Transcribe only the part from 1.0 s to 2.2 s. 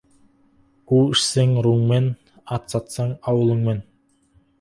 ішсең, руыңмен,